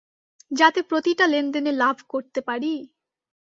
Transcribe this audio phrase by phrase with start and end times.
[0.51, 2.73] যাতে প্রতিটা লেনদেনে লাভ করতে পারি?